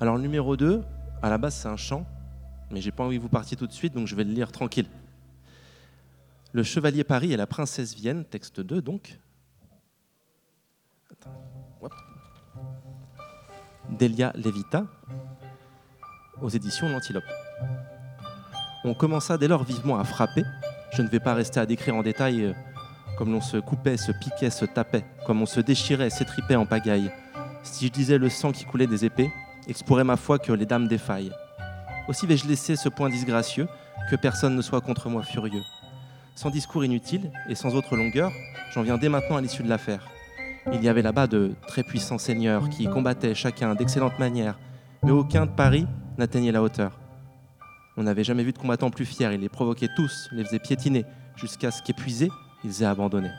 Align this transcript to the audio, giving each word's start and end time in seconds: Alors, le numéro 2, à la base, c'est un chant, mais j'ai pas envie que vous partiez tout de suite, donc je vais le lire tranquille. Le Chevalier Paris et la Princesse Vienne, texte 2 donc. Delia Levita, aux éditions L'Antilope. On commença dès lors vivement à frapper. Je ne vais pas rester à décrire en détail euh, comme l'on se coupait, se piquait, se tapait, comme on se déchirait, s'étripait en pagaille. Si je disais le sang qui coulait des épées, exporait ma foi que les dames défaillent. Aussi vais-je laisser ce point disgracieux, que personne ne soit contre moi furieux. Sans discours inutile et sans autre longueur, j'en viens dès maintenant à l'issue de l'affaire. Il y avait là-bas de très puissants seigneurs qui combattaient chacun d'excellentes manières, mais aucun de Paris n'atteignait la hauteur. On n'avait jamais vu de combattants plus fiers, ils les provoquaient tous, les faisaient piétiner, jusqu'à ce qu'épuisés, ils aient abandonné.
Alors, 0.00 0.16
le 0.16 0.22
numéro 0.22 0.56
2, 0.56 0.82
à 1.22 1.30
la 1.30 1.38
base, 1.38 1.54
c'est 1.54 1.68
un 1.68 1.76
chant, 1.76 2.06
mais 2.70 2.80
j'ai 2.80 2.90
pas 2.90 3.04
envie 3.04 3.16
que 3.16 3.22
vous 3.22 3.28
partiez 3.28 3.56
tout 3.56 3.66
de 3.66 3.72
suite, 3.72 3.94
donc 3.94 4.06
je 4.06 4.14
vais 4.14 4.24
le 4.24 4.32
lire 4.32 4.50
tranquille. 4.50 4.88
Le 6.52 6.62
Chevalier 6.62 7.04
Paris 7.04 7.32
et 7.32 7.36
la 7.36 7.46
Princesse 7.46 7.94
Vienne, 7.94 8.24
texte 8.24 8.60
2 8.60 8.82
donc. 8.82 9.18
Delia 13.90 14.32
Levita, 14.34 14.86
aux 16.40 16.48
éditions 16.48 16.88
L'Antilope. 16.88 17.24
On 18.84 18.94
commença 18.94 19.38
dès 19.38 19.48
lors 19.48 19.64
vivement 19.64 19.98
à 19.98 20.04
frapper. 20.04 20.42
Je 20.92 21.02
ne 21.02 21.08
vais 21.08 21.20
pas 21.20 21.34
rester 21.34 21.60
à 21.60 21.66
décrire 21.66 21.94
en 21.94 22.02
détail 22.02 22.44
euh, 22.44 22.52
comme 23.16 23.32
l'on 23.32 23.40
se 23.40 23.56
coupait, 23.56 23.96
se 23.96 24.12
piquait, 24.12 24.50
se 24.50 24.64
tapait, 24.64 25.04
comme 25.26 25.42
on 25.42 25.46
se 25.46 25.60
déchirait, 25.60 26.10
s'étripait 26.10 26.56
en 26.56 26.66
pagaille. 26.66 27.10
Si 27.62 27.86
je 27.86 27.92
disais 27.92 28.18
le 28.18 28.28
sang 28.28 28.52
qui 28.52 28.64
coulait 28.64 28.86
des 28.86 29.04
épées, 29.04 29.30
exporait 29.68 30.04
ma 30.04 30.16
foi 30.16 30.38
que 30.38 30.52
les 30.52 30.66
dames 30.66 30.88
défaillent. 30.88 31.32
Aussi 32.08 32.26
vais-je 32.26 32.46
laisser 32.46 32.76
ce 32.76 32.88
point 32.88 33.08
disgracieux, 33.08 33.66
que 34.10 34.16
personne 34.16 34.56
ne 34.56 34.62
soit 34.62 34.80
contre 34.80 35.08
moi 35.08 35.22
furieux. 35.22 35.62
Sans 36.34 36.50
discours 36.50 36.84
inutile 36.84 37.30
et 37.48 37.54
sans 37.54 37.74
autre 37.74 37.96
longueur, 37.96 38.32
j'en 38.72 38.82
viens 38.82 38.98
dès 38.98 39.08
maintenant 39.08 39.36
à 39.36 39.40
l'issue 39.40 39.62
de 39.62 39.68
l'affaire. 39.68 40.06
Il 40.72 40.82
y 40.82 40.88
avait 40.88 41.02
là-bas 41.02 41.26
de 41.26 41.54
très 41.68 41.82
puissants 41.82 42.18
seigneurs 42.18 42.68
qui 42.70 42.86
combattaient 42.86 43.34
chacun 43.34 43.74
d'excellentes 43.74 44.18
manières, 44.18 44.58
mais 45.02 45.10
aucun 45.10 45.46
de 45.46 45.50
Paris 45.50 45.86
n'atteignait 46.18 46.52
la 46.52 46.62
hauteur. 46.62 46.98
On 47.96 48.02
n'avait 48.02 48.24
jamais 48.24 48.42
vu 48.42 48.52
de 48.52 48.58
combattants 48.58 48.90
plus 48.90 49.06
fiers, 49.06 49.32
ils 49.32 49.40
les 49.40 49.48
provoquaient 49.48 49.90
tous, 49.94 50.28
les 50.32 50.44
faisaient 50.44 50.58
piétiner, 50.58 51.04
jusqu'à 51.36 51.70
ce 51.70 51.82
qu'épuisés, 51.82 52.30
ils 52.64 52.82
aient 52.82 52.86
abandonné. 52.86 53.30